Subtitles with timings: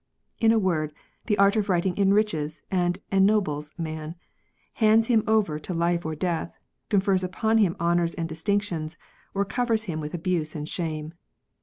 [0.39, 0.93] In a word,
[1.27, 4.15] the art of writing enriches and ennobles man,
[4.81, 6.57] hands him over to life or death,
[6.89, 8.97] confers upon him honours and distinctions,
[9.35, 11.13] or covers him with abuse and shame.